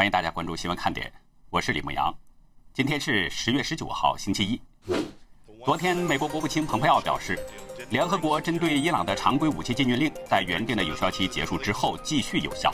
[0.00, 1.12] 欢迎大家关注新闻看点，
[1.50, 2.10] 我是李牧阳。
[2.72, 4.58] 今天是十月十九号，星期一。
[5.62, 7.38] 昨天，美国国务卿蓬佩奥表示，
[7.90, 12.72] 联合国针对伊朗的常规武器禁运令在原定的有效期结束之后继续有效。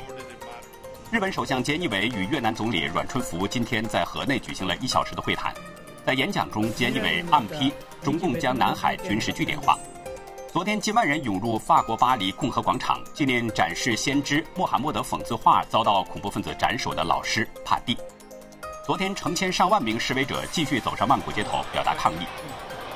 [1.11, 5.53] 日本首相菅义伟与越南总理阮春福今天在河内举行了一小时的会谈，
[6.05, 7.73] 在演讲中，菅义伟暗批
[8.05, 9.77] 中共将南海军事据点化。
[10.57, 17.95] 昨天，近万人涌入法国巴黎共和广场，纪念展示先知穆罕默德讽刺画遭到恐怖分子斩首的老师帕蒂。
[18.83, 22.27] 昨天，成千上万名示威者继续走上曼谷街头表达抗议。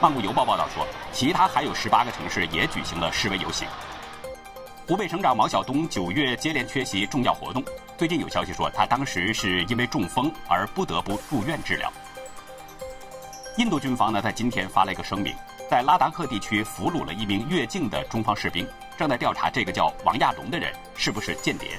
[0.01, 3.69] 曼谷邮报报道说，其他还有十八个城市也举行了示威游行。
[4.89, 7.63] 湖北省长毛晓东九月接连缺席重要活动，
[7.99, 11.93] 最近有消息说他当时是因为中风而不得不住院治疗。
[13.59, 15.35] 印度军方呢，在今天发了一个声明。
[15.71, 18.67] 在拉达克地区俘虏了一名越境的中方士兵，
[18.99, 21.79] 正在调查这个叫王亚龙的人是不是间谍。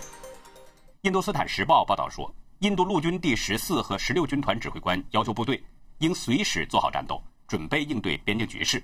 [1.01, 5.61] 印度斯坦时报报道说，印度陆军第十四和十六军团指挥官要求部队
[5.97, 8.81] 应随时做好战斗，准备应对边境局势。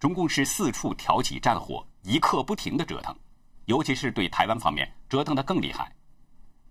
[0.00, 3.14] 中共是四处挑起战火，一刻不停的折腾，
[3.66, 5.92] 尤其是对台湾方面折腾的更厉害。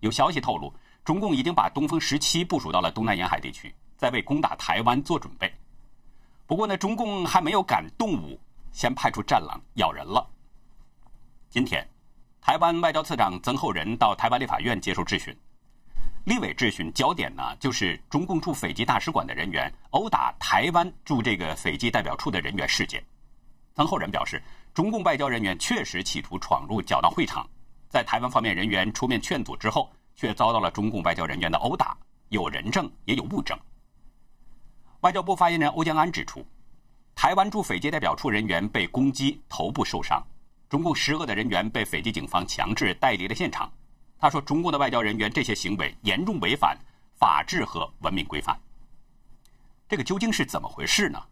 [0.00, 5.48] 有消息透露，中共已经把东风十七部署到了东南沿海地区，在为攻打台湾做准备。
[6.46, 8.38] 不过呢，中共还没有敢动武，
[8.70, 10.24] 先派出战狼咬人了。
[11.50, 11.84] 今天，
[12.40, 15.36] 台湾外交次长曾厚仁到台湾立法院接受质询。
[16.24, 23.04] 立委质询焦点呢，就是中共驻斐济大使馆的人员殴打台湾驻这个斐济代表处的人员事件。
[23.74, 24.40] 曾厚仁表示，
[24.72, 27.44] 中共外交人员确实企图闯入搅荡会场，
[27.88, 31.96] 在台湾方面人员出面劝阻之后，却遭到了中共外交人员的殴打，
[32.28, 33.58] 有人证也有物证。
[35.00, 36.44] 外交部发言人欧江安指出，
[37.14, 40.22] 台湾驻斐济代表处人员被攻击，头部受伤，
[40.68, 43.70] 中共施恶的人员被斐济警方强制带离了现场。
[44.18, 46.76] 他说，中共的外交人员这些行为严重违反
[47.18, 48.58] 法治和文明规范。
[49.88, 51.22] 这个究竟是怎么回事呢？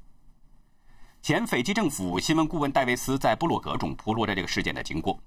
[1.23, 5.19] 前斐济政府新闻顾问戴维斯在布洛格中铺露了这个事件的经过。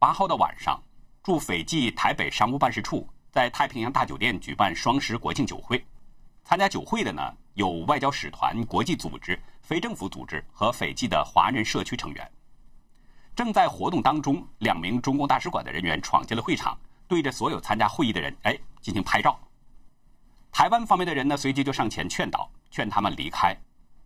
[0.00, 0.82] 八号的晚上，
[1.22, 5.82] 驻斐济台北商务办事处在太平洋大酒店举办双十国庆酒会，
[6.44, 7.22] 参加酒会的呢？
[7.58, 12.30] 有外交使团、国际组织、非政府组织和斐济的华人社区成员。
[13.34, 19.36] 正在活动当中，两名中共大使馆的人员闯进了会场，对着所有参加会议的人，哎，进行拍照。
[20.52, 23.56] 台湾方面的人呢，随即就上前劝导，劝他们离开。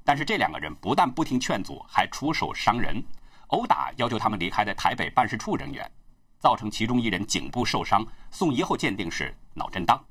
[0.03, 3.05] 但是这两个人不但不听劝阻，还出手伤人，
[3.49, 5.93] 殴打要求他们离开的台北办事处人员，
[6.39, 10.03] 造成其中一人颈部受伤，送医后鉴定是脑震荡。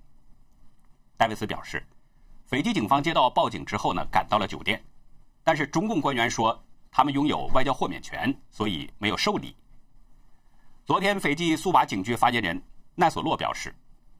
[1.18, 1.84] 戴维斯表示。
[2.51, 4.84] 斐济警方接到报警之后呢，赶到了酒店，
[5.41, 9.56] 但是中共官员说他们拥有外交豁免权，所以没有受理。
[10.85, 12.62] 昨天，斐济苏瓦警局发言人
[12.94, 13.73] 奈索洛表示，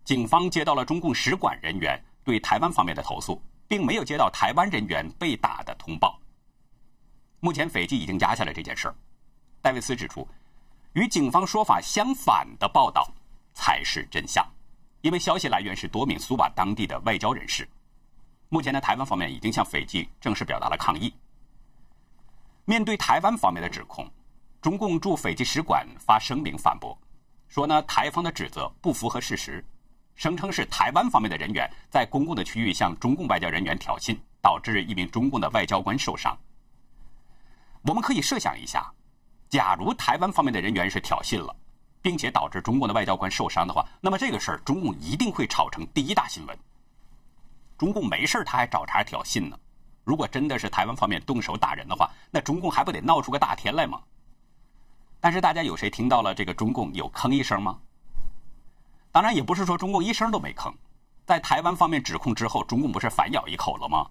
[0.06, 6.18] 警方接到了中共使馆人员对台湾方面的投诉，并没有接到台湾人员被打的通报。
[7.42, 8.96] 目前，斐济已经压下了这件事儿。
[9.62, 10.26] 戴维斯指出，
[10.94, 13.06] 与警方说法相反的报道
[13.54, 14.42] 才是真相，
[15.02, 17.68] 因为消息来源是多名苏瓦当地的外交人士。
[18.54, 21.14] 目前呢，台湾方面已经向斐济正式表达了抗议。
[22.66, 24.06] 面对台湾方面的指控，
[24.62, 26.98] 中共驻斐济使馆发声明反驳，
[27.48, 29.64] 说呢台方的指责不符合事实，
[30.16, 36.38] 声称是台湾方面的人员在公共的区域向中共外交人员挑衅，导致一名中共的外交官受伤。
[37.84, 38.92] 我们可以设想一下，
[39.48, 41.56] 假如台湾方面的人员是挑衅了，
[42.02, 46.60] 并且导致中共的外交官受伤的话，那么这个事儿中共一定会炒成第一大新闻。
[47.82, 49.58] 中共没事他还找茬挑衅呢。
[50.04, 54.00] 如果真的是台湾方面动手打人的话，那中共还不得闹出个大天来吗？
[55.20, 57.80] 但是大家有谁听到了这个中共有吭一声吗？
[59.12, 60.72] 当然也不是说中共一声都没吭。
[61.26, 64.08] 在台湾方面指控之后，中共不是反咬一口了吗？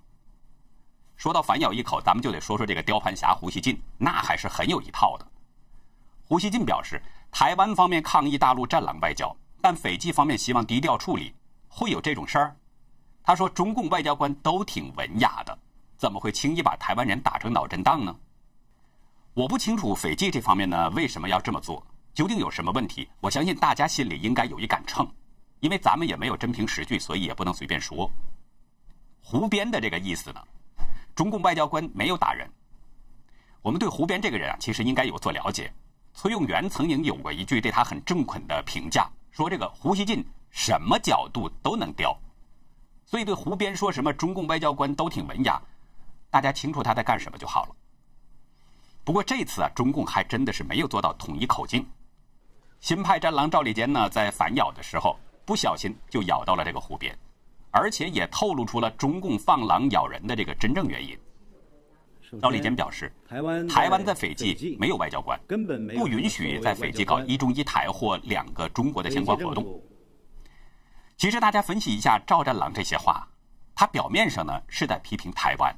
[1.17, 5.25] 说到反咬一口，咱们就得说说这个雕盘侠胡锡进，那还是很有一套的。
[6.27, 7.01] 胡锡进表示，
[7.31, 11.33] 台湾方面抗议大陆战狼外交，但斐济方面希望低调处理，
[11.69, 12.57] 会有这种事儿？
[13.23, 15.57] 他说：“中共外交官都挺文雅的，
[15.97, 18.15] 怎么会轻易把台湾人打成脑震荡呢？”
[19.35, 23.09] 我不清楚斐济这方面呢为什么要这么做，究竟有什么问题？
[23.21, 25.09] 我相信大家心里应该有一杆秤，
[25.61, 28.11] 因为咱们也没有真凭实据，所以也不能随便说。
[29.23, 30.43] 胡编的这个意思呢，
[31.15, 32.51] 中共外交官没有打人。
[33.63, 35.73] 我们对胡编这个人啊，其实应该有所了解。
[36.13, 42.19] 崔永元曾经有过一句对他很正肯的评价，说这个胡锡进什么角度都能刁。
[43.11, 45.61] 所以，对胡边说什么中共外交官都挺文雅，
[46.31, 47.75] 大家清楚他在干什么就好了。
[49.03, 51.85] 不过这次啊，中共还真的是没有做到统一口径。
[52.79, 57.13] 新派战狼赵立坚呢，在反咬的时候，不小心就咬到了这个湖边，
[57.73, 61.19] 而且也透露出了中共放狼咬人的这个真正原因。
[62.41, 69.83] 赵立坚表示，台湾台湾在斐济没有外交官，根本不允许在斐济搞“一中一台”或两个中国的相关活动。
[71.21, 73.29] 其实大家分析一下赵战狼这些话，
[73.75, 75.71] 他表面上呢是在批评台湾，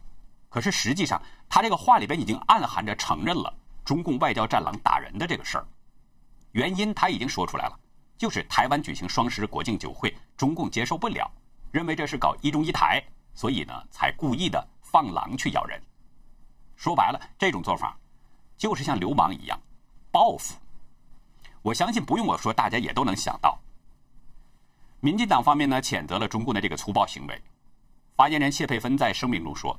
[0.48, 3.52] 可是实际上他这个话里边已经暗含着承认了
[3.84, 5.66] 中共外交战狼打人的这个事儿。
[6.52, 7.76] 原因他已经说出来了，
[8.16, 11.28] 就是台湾举行双十国庆酒会，中共接受不了，
[11.72, 13.02] 认为这是搞“一中一台”，
[13.34, 15.82] 所以呢才故意的放狼去咬人。
[16.76, 17.98] 说白了，这种做法
[18.56, 19.60] 就是像流氓一样
[20.12, 20.54] 报复。
[21.62, 23.58] 我相信不用我说，大家也都能想到。
[25.04, 27.42] 民进党方面呢，谴责了中共的这个粗暴行为。
[28.14, 29.76] 发言人谢佩芬在声明中说：“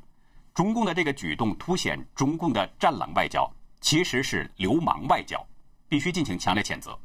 [0.53, 3.49] 中共的这个举动凸显中共的战狼外交，
[3.79, 5.41] 其实是流氓外交，
[5.87, 6.99] 必须进行强烈谴责。”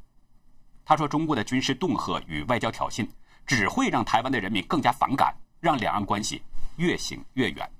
[0.84, 3.06] 他说：“中共的军事恫吓与外交挑衅，
[3.46, 6.42] 只会让台湾的人民更加反感，让两岸关系
[6.74, 7.70] 越行越远。”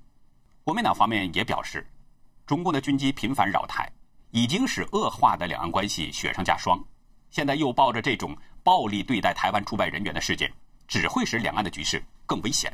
[0.63, 1.85] 国民党方面也表示。
[2.47, 3.93] 中共的军机频繁扰台，
[4.31, 6.83] 已经使恶化的两岸关系雪上加霜。
[7.29, 8.35] 现在又抱着这种
[8.69, 10.53] 暴力对待台湾驻外人员的事件，
[10.87, 12.71] 只会使两岸的局势更危险。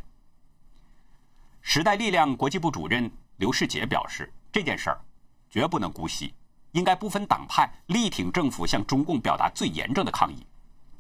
[1.63, 5.01] 时代力量国际部主任刘世杰表示，这件事儿
[5.49, 6.35] 绝不能姑息，
[6.73, 10.45] 应该不分党派力挺政府向中共表达最严正的抗议。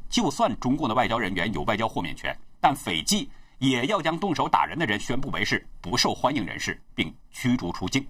[0.08, 8.06] 就算中共的外交人员有外交豁免权，但斐济也要将动手打人的人宣布为是不受欢迎人士，并驱逐出境。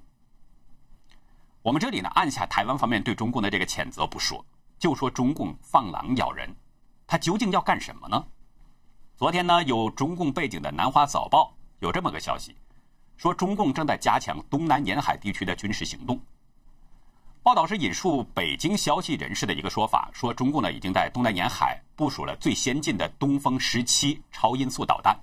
[1.62, 4.44] 我们这里呢，按下台湾方面对中共的这个谴责不说，
[4.78, 6.54] 就说中共放狼咬人，
[7.06, 8.24] 他究竟要干什么呢？
[9.16, 12.54] 昨天呢，有中共背景的《南华早报》有这么个消息，
[13.16, 16.20] 说中共正在加强东南沿海地区的军事行动。
[17.42, 25.18] 报道是引述北京消息人士的一个说法，说中共呢已经在东南沿海部署了最先进的东风十七超音速导弹。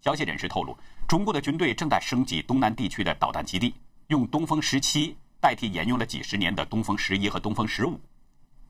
[0.00, 0.76] 消息人士透露，
[1.08, 3.74] 中国的军队正在升级东南地区的导弹基地，
[4.08, 5.16] 用东风十七。
[5.40, 8.00] 代替沿用了几十年的东风十一和东风十五，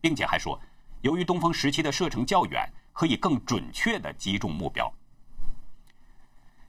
[0.01, 0.61] 并且还说，
[1.05, 4.91] 由于东风十七的射程较远，可以更准确地击中目标。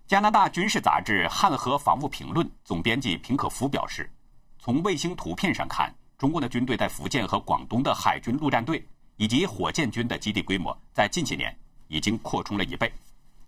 [0.05, 4.11] 加拿大军事杂志《汉和防务评论》总编辑平可夫表示，
[4.59, 8.85] 从卫星图片上看，中国的军队在福建和广东的海军陆战队
[9.15, 11.57] 以及火箭军的基地规模，在近些年
[11.87, 12.91] 已经扩充了一倍，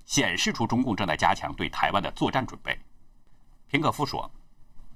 [0.06, 2.80] 显示出中共正在加强对台湾的作战准备。
[3.68, 4.32] 平可夫说。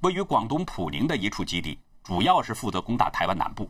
[0.04, 3.70] 位于广东普宁的一处基地，主要是负责攻打台湾南部。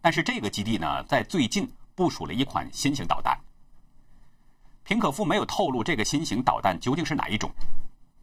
[0.00, 3.38] 但是这个基地呢，在最近部署了一款新型导弹。
[4.82, 7.50] 平可夫没有透露这个新型导弹究竟是哪一种，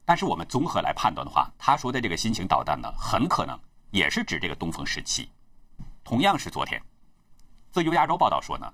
[0.04, 3.58] 但是我们综合来判断的话，他说的这个新型导弹呢，很可能
[3.92, 5.30] 也是指这个东风十七。
[6.04, 6.82] 同样是昨天，
[7.72, 8.74] 自由亚洲报道说呢，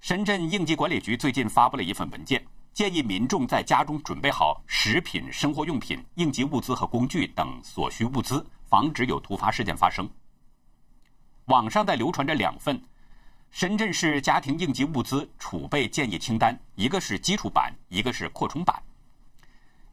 [0.00, 2.44] 深圳应急管理局最近发布了一份文件。
[2.72, 10.10] 建议民众在家中准备好食品、生活用品、应急物资和工具等所需物资，防止有突发事件发生。
[11.46, 12.80] 网上在流传着两份
[13.50, 18.82] 深圳市家庭应急物资储备建议清单，一个是基础版，一个是扩充版。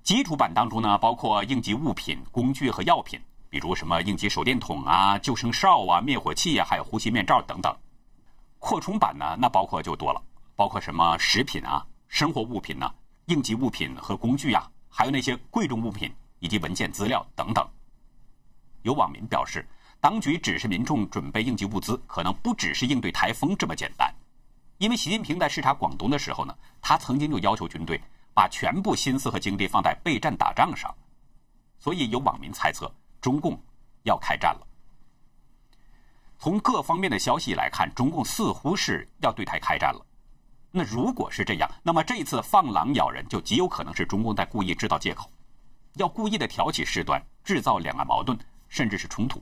[0.01, 3.19] 基础版当中呢，包括应急物品、工具和药品，
[3.50, 7.75] 比如什么应急手电筒啊、救生哨啊、灭火器啊，还有呼吸面罩等等。
[8.58, 10.24] 扩充版呢，那包括就多了，
[10.55, 11.86] 包括什么食品啊。
[12.08, 12.91] 生活物品呢，
[13.25, 17.67] 应急物品和工具呀，还有那些贵重物品以及文件资料等等。
[18.81, 19.67] 有网民表示，
[20.01, 24.12] 当局指示民众准备应急物资，可能不只是应对台风这么简单。
[24.79, 28.01] 因为习近平在视察广东的时候呢，他曾经就要求军队
[28.34, 30.91] 把全部心思和精力放在备战打仗上。
[31.77, 32.91] 所以有网民猜测，
[33.22, 33.55] 中共
[34.01, 34.67] 要开战了。
[36.39, 40.03] 从各方面的消息来看，中共似乎是要对台开战了。
[40.72, 45.29] 那如果是这样，那么这一次放狼咬人就极有可能是中共在故意制造借口，
[45.98, 48.36] 要故意的挑起事端，制造两岸矛盾，
[48.67, 49.39] 甚至是冲突，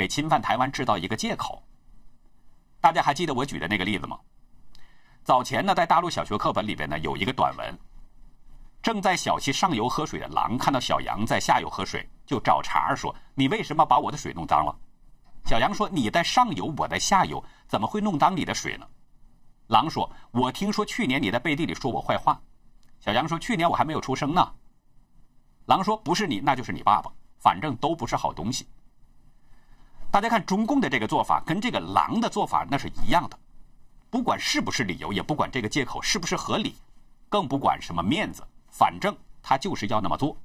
[0.00, 1.62] 给侵犯台湾制造一个借口。
[2.80, 4.18] 大家还记得我举的那个例子吗？
[5.22, 7.78] 早前呢，在大陆小学课本里边呢，有一个短文，
[8.80, 14.74] 正在小溪上游喝水的狼看到小羊在下游喝水，就找茬说：“你为什么把我的水弄脏了？”
[15.44, 18.88] 小羊说：“你在上游，我在下游，怎么会弄脏你的水呢？”
[19.68, 22.40] 狼说：“我听说去年你在背地里说我坏话。”
[23.04, 24.50] 小羊说：“去年我还没有出生呢。”
[25.68, 28.66] 狼说：“不是你，那就是你爸爸，反正都不是好东西。”
[30.10, 33.38] 大家看中共的这个做法，跟这个狼的做法那是一样的，
[34.10, 36.74] 不管是不是理由，也不管这个借口是不是合理，
[37.28, 40.36] 更不管什么面子，反正他就是要那么做。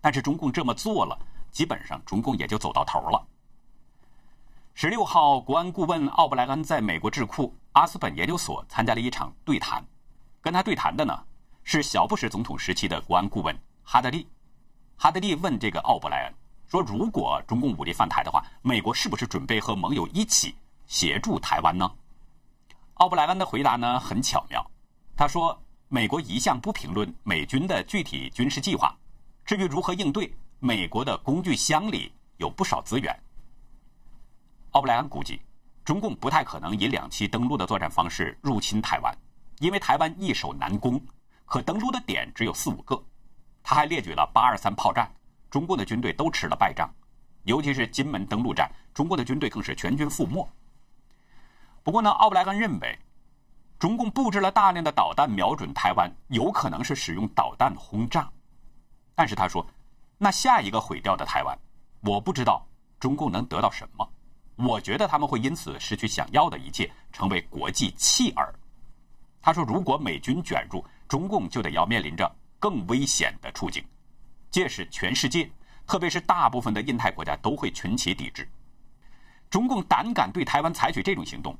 [0.00, 1.16] 但是中共这么做了，
[1.52, 3.24] 基本上中共也就走到头了。
[4.74, 9.84] 十六号，国安顾问奥布莱恩在美国智库阿斯本研究所参加了一场对谈，
[10.42, 11.16] 跟他对谈的呢
[11.62, 14.26] 是小布什总统时期的国安顾问哈德利。
[14.96, 16.34] 哈德利问这个奥布莱恩
[16.74, 20.56] 说：“如果中共武力犯台的话，美国是不是准备和盟友一起
[20.88, 21.88] 协助台湾呢？”
[22.94, 24.68] 奥布莱恩的回答呢很巧妙，
[25.14, 28.92] 他说：“美国一向不评论美军的具体军事计划，
[29.44, 33.16] 至于如何应对，美国的工具箱里有不少资源。”
[34.72, 35.40] 奥布莱恩估计，
[35.84, 39.16] 中共不太可能以两栖登陆的作战方式入侵台湾，
[39.60, 41.00] 因为台湾易守难攻，
[41.44, 43.00] 可登陆的点只有四五个。
[43.62, 45.08] 他还列举了八二三炮战，
[45.54, 46.92] 中共的军队都吃了败仗，
[47.44, 50.44] 尤其是金门登陆战，中共的军队更是全军覆没。
[51.84, 52.98] 不过呢，奥布莱恩认为，
[53.78, 58.28] 中共布置了大量的导弹瞄准台湾，有可能是使用导弹轰炸。
[59.14, 59.64] 但是他说，
[60.18, 61.56] 那下一个毁掉的台湾，
[62.00, 62.66] 我不知道
[62.98, 64.10] 中共能得到什么。
[64.56, 68.52] 我觉得他们会因此失去想要的一切，成为国际弃儿。
[69.40, 73.84] 他说：“如果美军卷入，中共就得要面临着更危险的处境，
[74.54, 75.50] 届时全世界，
[75.84, 78.48] 特别是大部分的印太国家都会群起抵制。
[79.50, 81.58] 中共胆敢对台湾采取这种行动，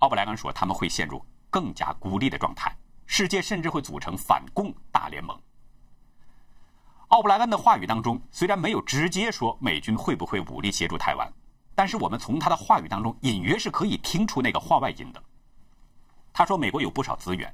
[0.00, 5.34] 奥布莱恩说他们会陷入更加孤立的状态，世界甚至会组成反共大联盟。”
[7.08, 11.32] 奥布莱恩的话语当中虽然没有直接说美军会不会武力协助台湾。
[11.76, 15.20] 但是我们从他的话语当中隐约是可以听出那个话外音的。
[16.32, 17.52] 他说美国有不少资源，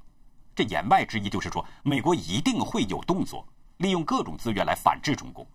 [0.54, 3.46] 这言外之意就是说美国一定会有动作，
[3.80, 5.46] 利用各种资源来反制中共。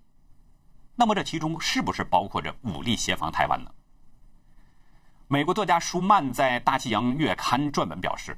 [0.95, 3.71] 那么这其中是不是包括着武力协防台湾呢？
[5.27, 8.35] 美国作家舒曼在《大西洋月刊》撰文表示，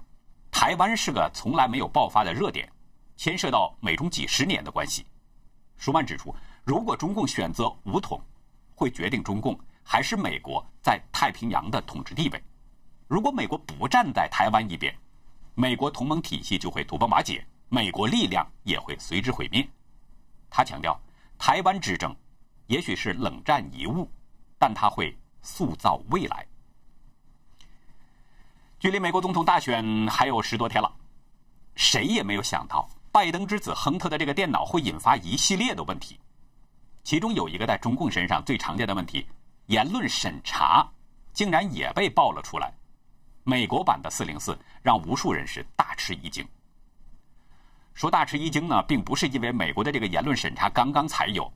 [0.52, 2.70] 台湾是个从来没有爆发的热点，
[3.16, 5.06] 牵涉到美中几十年的关系。
[5.78, 8.22] 舒曼指出，如果中共选择武统，
[8.76, 9.58] 会决定中共。
[9.90, 12.44] 还是美国在太平洋的统治地位。
[13.08, 14.94] 如果美国不站在台湾一边，
[15.56, 19.66] 美国同盟体系就会土崩瓦解，美国力量也会随之毁灭。
[20.50, 21.00] 他强调，
[21.38, 22.16] 台湾之争
[22.68, 24.10] 也许是冷战遗物，
[24.58, 26.46] 但它会塑造未来。
[28.80, 30.92] 距离美国总统大选还有十多天了，
[31.76, 36.20] 谁也没有想到拜登之子亨特的这个电脑会引发一系列的问题，
[37.04, 39.28] 其中有一个在中共身上最常见的问题。
[39.68, 40.88] 言论审查
[41.34, 42.74] 竟然也被爆了出来，
[43.44, 46.48] 美国版的四零四让无数人士大吃一惊。
[47.98, 51.52] 说大吃一惊呢，并不是因为美国的这个言论审查刚刚才有，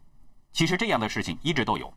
[0.51, 1.93] 其实这样的事情一直都有，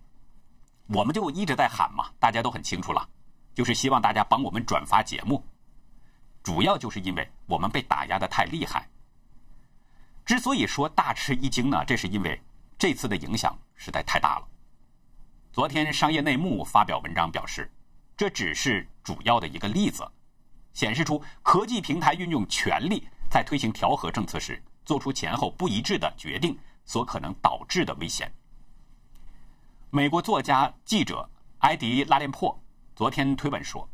[0.89, 3.09] 我们就一直在喊嘛，大家都很清楚了，
[3.55, 5.43] 就是希望大家帮我们转发节目，
[6.43, 8.87] 主要就是因为我们被打压的太厉害。
[10.27, 12.39] 之所以说大吃一惊呢，这是因为
[12.77, 14.47] 这次的影响实在太大了。
[15.55, 17.73] 昨天，商业内幕发表文章表示，
[18.15, 20.07] 这只是主要的一个例子，
[20.75, 28.33] 显示出科技平台运用权力在推行调和政策时做出前后不一致的决定所可能导致的危险。
[29.91, 32.57] 美国作家记者埃迪·拉连珀
[32.95, 33.89] 昨天推文说，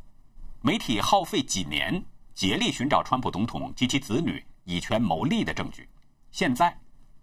[0.61, 2.05] 媒体耗费几年
[2.35, 5.89] 竭力寻找川普总统及其子女以权谋利的证据，
[6.31, 6.79] 现在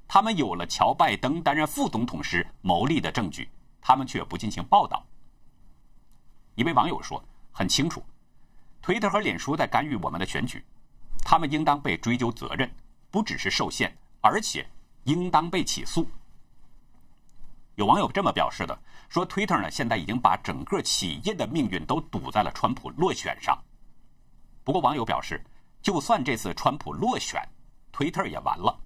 [0.08, 3.48] 他们有了乔·拜登担任副总统时谋利的证据。
[3.80, 5.06] 他们却不进行报道。
[6.56, 8.04] 一位网友说：“很清楚，
[8.82, 10.66] 推特和脸书在干预我们的选举，
[11.24, 12.70] 他们应当被追究责任，
[13.12, 14.68] 不只是受限，而且
[15.04, 16.08] 应当被起诉。”
[17.76, 18.78] 有网友这么表示的
[19.10, 23.58] ：“说推特呢，现在已经把整个企业的命运都赌在了川普落选上。”
[24.64, 25.44] 不过，网友表示，
[25.82, 27.42] 就算这次川普落选，
[27.92, 28.78] 推特也完了，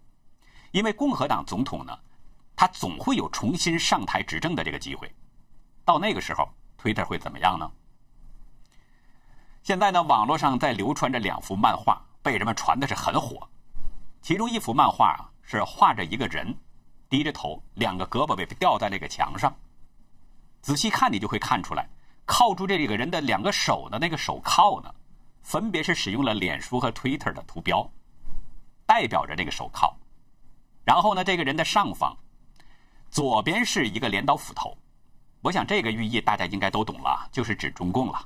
[0.72, 1.98] 因为共和党总统呢。
[2.54, 5.12] 他总会有重新上台执政的这个机会，
[5.84, 6.48] 到那个时候，
[6.78, 7.72] 推特会怎么样呢？
[9.64, 13.48] 现在呢，网络上在流传着两幅漫画，被人们传的是很火。
[14.22, 16.56] 其中一幅漫画啊，是画着一个人
[17.10, 19.54] 低着头，两个胳膊被吊在那个墙上。
[20.62, 21.90] 仔细看，你就会看出来，
[22.25, 24.94] 靠住这个人的两个手的那个手铐呢，
[25.42, 27.90] 分别是使用了脸书和 Twitter 的图标，
[28.86, 29.96] 代表着这个手铐。
[30.84, 32.16] 然后呢，这个人的上方。
[33.10, 34.78] 左边是一个镰刀斧头，
[35.42, 38.25] 我想这个寓意大家应该都懂了，就是指中共了。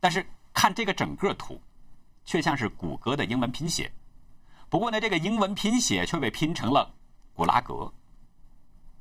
[0.00, 1.60] 但是看这个整个图，
[2.24, 3.92] 却像是谷歌的英文拼写。
[4.68, 6.94] 不过呢，这个英文拼写却被拼成了
[7.34, 7.92] “古拉格”。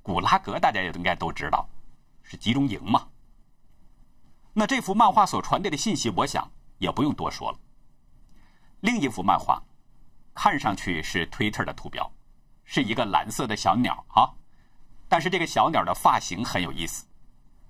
[0.04, 1.68] 古拉格大家也应该都知道，
[2.24, 3.08] 是集中营嘛。
[4.54, 7.60] 那这幅漫画所传递的信息，我想也不用多说了。
[8.82, 9.62] 另一幅漫画，
[10.34, 12.12] 看上去是 Twitter 的图标，
[12.66, 14.28] 是一个蓝色的小鸟啊。
[15.08, 17.06] 但是这个小鸟的发型很有意思，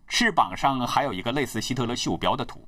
[0.07, 2.67] 翅膀上还有一个类似希特勒袖标的图。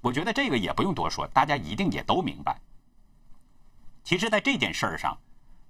[0.00, 2.60] 我觉得这个也不用多说，大家一定也都明白。
[4.04, 5.18] 其实，在这件事儿上，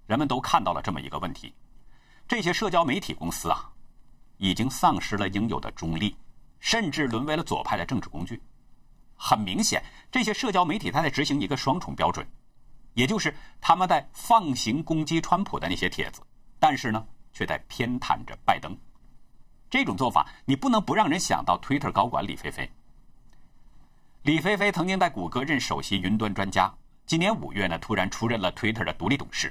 [0.06, 1.54] 人们都看到了这么一个问题：
[2.28, 3.72] 这些社交媒体公司啊，
[4.36, 6.16] 已经丧失了应有的中立，
[6.60, 8.40] 甚至沦为了左派的政治工具。
[9.16, 9.82] 很明显，
[10.12, 12.24] 这些社交媒体它在执行一个双重标准，
[12.94, 16.20] 也就是他们在放行攻击川普的那些帖子，
[16.60, 18.76] 但是呢，却在偏袒着拜登。
[19.68, 22.70] 这种做法，你不能不让人想到 Twitter 高管李飞飞。
[24.28, 26.70] 李飞飞曾经在谷歌任首席云端专家，
[27.06, 29.50] 今年五月呢，突然出任了 Twitter 的独立董事。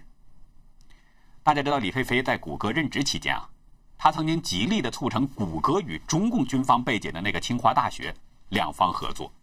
[1.42, 3.50] 大家知道，李飞飞在谷歌任职期间啊，
[3.98, 8.14] 他曾经极力的促成谷歌与中共军方背景的那个清华大学
[8.50, 9.34] 两方合作，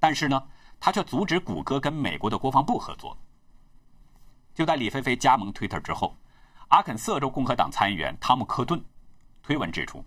[0.00, 0.42] 但是呢，
[0.80, 3.16] 他却阻止谷歌跟美国的国防部合作。
[4.56, 6.16] 就在李飞飞加盟 Twitter 之后，
[6.66, 8.84] 阿肯色州共和党参议员汤姆·科顿
[9.40, 10.04] 推文指出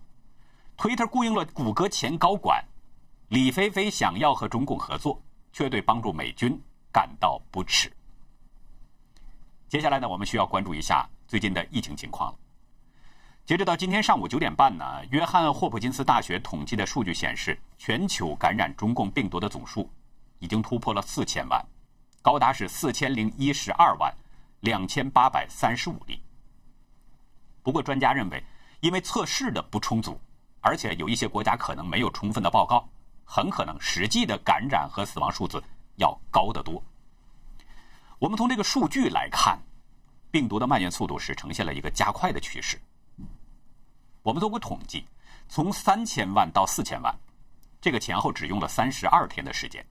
[0.75, 2.62] ，Twitter 雇佣了谷歌前高管。
[3.34, 5.20] 李飞飞想要和中共合作，
[5.52, 6.56] 却对帮助美军
[6.92, 7.92] 感到不耻。
[9.68, 12.38] 接下来呢，我们需要关注一下最近的疫情情况了。
[13.44, 19.90] 截止到今天上午九点半呢，约翰霍普金斯大学统计的数据显示，全球感染中共病毒的总数
[20.38, 21.60] 已经突破了四千万，
[22.22, 24.13] 高达是四千零一十二万
[24.60, 26.22] 两千八百三十五例。
[27.63, 28.44] 不过，专家认为，
[28.80, 30.22] 因为测试的不充足，
[30.62, 32.88] 而且有一些国家可能没有充分的报告。
[33.24, 35.63] 很可能实际的感染和死亡数字
[35.96, 36.84] 要高得多。
[38.20, 39.60] 我们从这个数据来看，
[40.32, 42.80] 病毒的蔓延速度是呈现了一个加快的趋势。
[44.22, 45.06] 我们做过统计，
[45.50, 47.13] 从三千万到四千万，
[47.82, 49.84] 这个前后只用了三十二天的时间；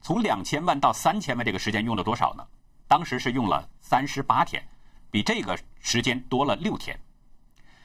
[0.00, 2.46] 从两千万到三千万，这个时间用了多少呢？
[2.86, 4.66] 当时是用了三十八天，
[5.10, 6.98] 比这个时间多了六天。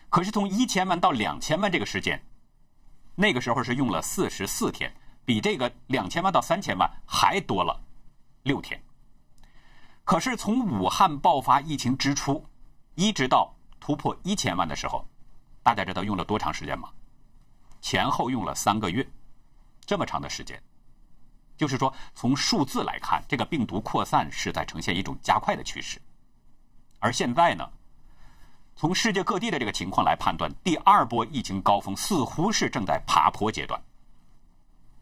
[0.09, 2.23] 可是从一千万到两千万这个时间。
[3.15, 4.91] 那个时候是用了四十四天，
[5.23, 7.79] 比这个两千万到三千万还多了
[8.43, 8.81] 六天。
[10.03, 12.45] 可是从武汉爆发疫情之初，
[12.95, 15.07] 一直到突破一千万的时候，
[15.61, 16.89] 大家知道用了多长时间吗？
[17.81, 19.07] 前后用了三个月，
[19.85, 20.61] 这么长的时间。
[21.55, 26.01] 就是说，从数字来看，这个病毒扩散是在呈现一种加快的趋势。
[26.99, 27.69] 而现在呢？
[28.75, 33.81] 从世界各地的这个情况来判断，第二波疫情高峰似乎是正在爬坡阶段，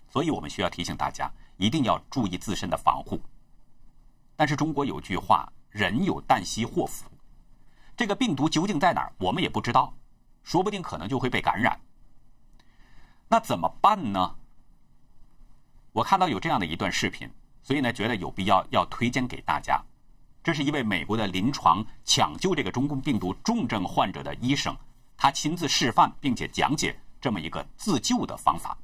[0.10, 3.20] 所以我们需要提醒大家一定要注意自身的防护。
[4.36, 7.10] 但是中国有句话：“人有旦夕祸福”，
[7.96, 9.94] 这个病毒究竟在哪儿，我们也不知道，
[10.44, 11.80] 说不定可能就会被感染。
[13.30, 14.36] 那怎么办呢？
[15.94, 17.30] 我看到有这样的一段视频，
[17.64, 19.82] 所以呢，觉得有必要要推荐给大家。
[20.43, 24.77] 这是一位美国的临床抢救这个中共病毒重症患者的医生，
[25.17, 28.77] 他亲自示范并且讲解这么一个自救的方法。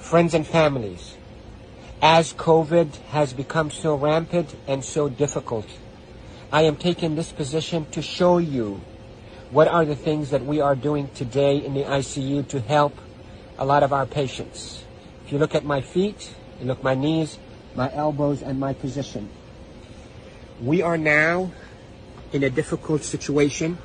[0.00, 1.14] Friends and families,
[2.00, 5.64] as COVID has become so rampant and so difficult,
[6.50, 8.80] I am taking this position to show you
[9.50, 12.92] what are the things that we are doing today in the ICU to help
[13.59, 14.83] a lot of our patients.
[15.25, 17.37] If you look at my feet, you look my knees,
[17.75, 19.29] my elbows, and my position.
[20.61, 21.51] We are now
[22.31, 23.77] in a difficult situation.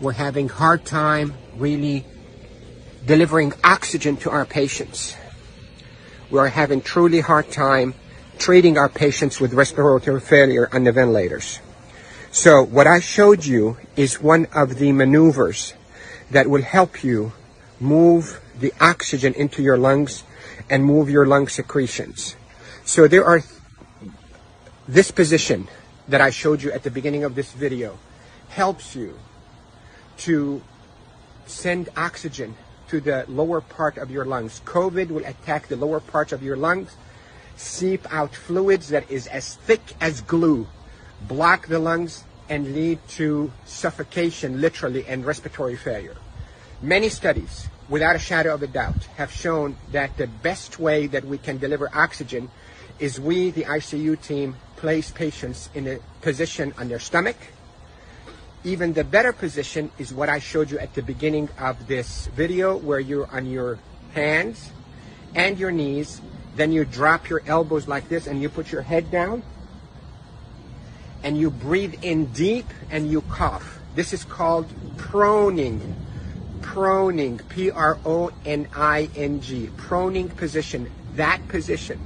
[0.00, 2.04] We're having hard time really
[3.06, 5.16] delivering oxygen to our patients.
[6.28, 7.94] We are having truly hard time
[8.38, 11.60] treating our patients with respiratory failure on the ventilators.
[12.32, 15.74] So what I showed you is one of the maneuvers
[16.30, 17.32] that will help you
[17.82, 20.24] move the oxygen into your lungs
[20.70, 22.36] and move your lung secretions.
[22.84, 23.42] So there are
[24.86, 25.68] this position
[26.08, 27.98] that I showed you at the beginning of this video
[28.48, 29.18] helps you
[30.18, 30.62] to
[31.46, 32.54] send oxygen
[32.88, 34.60] to the lower part of your lungs.
[34.64, 36.94] COVID will attack the lower part of your lungs,
[37.56, 40.66] seep out fluids that is as thick as glue,
[41.26, 46.16] block the lungs, and lead to suffocation, literally, and respiratory failure.
[46.82, 51.24] Many studies without a shadow of a doubt, have shown that the best way that
[51.24, 52.50] we can deliver oxygen
[52.98, 57.36] is we, the ICU team, place patients in a position on their stomach.
[58.64, 62.76] Even the better position is what I showed you at the beginning of this video,
[62.76, 63.78] where you're on your
[64.14, 64.70] hands
[65.34, 66.20] and your knees.
[66.54, 69.42] Then you drop your elbows like this and you put your head down.
[71.24, 73.80] And you breathe in deep and you cough.
[73.94, 75.94] This is called proning
[76.62, 82.00] proning, P R O N I N G, proning position, that position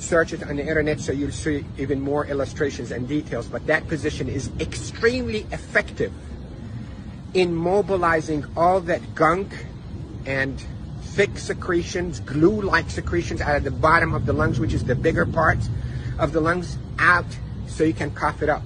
[0.00, 3.46] search it on the internet so you'll see even more illustrations and details.
[3.46, 6.12] But that position is extremely effective
[7.34, 9.66] in mobilizing all that gunk
[10.26, 10.62] and
[11.02, 15.26] thick secretions, glue-like secretions out of the bottom of the lungs, which is the bigger
[15.26, 15.58] part
[16.18, 17.26] of the lungs, out
[17.66, 18.62] so you can cough it up.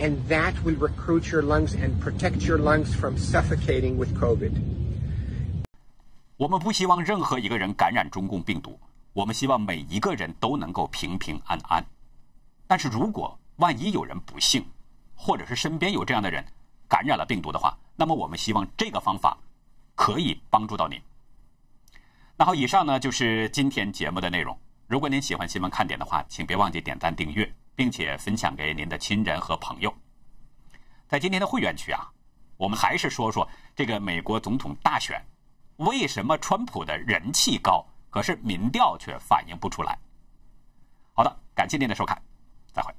[0.00, 4.52] And that will recruit your lungs and protect your lungs from suffocating with COVID.
[6.36, 8.78] 我们不希望任何一个人感染中共病毒，
[9.12, 11.84] 我们希望每一个人都能够平平安安。
[12.68, 14.64] 但是如果万一有人不幸，
[15.16, 16.44] 或者是身边有这样的人
[16.88, 19.36] 感染了病毒的话，那么我们希望这个方法
[19.96, 21.00] 可以帮助到您。
[22.36, 24.56] 那好，以上呢就是今天节目的内容。
[24.86, 29.94] 如果您喜欢新闻看点的话，请别忘记点赞、订阅，并且分享给您的亲人和朋友。
[31.06, 32.10] 在今天的会员区啊，
[32.56, 35.24] 我们还是说说这个美国总统大选。
[35.76, 39.96] 为什么川普的人气高，可是民调却反映不出来？
[41.14, 42.20] 好的，感谢您的收看。
[42.72, 42.92] 再会